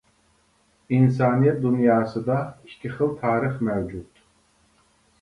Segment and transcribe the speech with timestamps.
[0.97, 4.29] ئىنسانىيەت دۇنياسىدا ئىككى خىل تارىخ مەۋجۇت.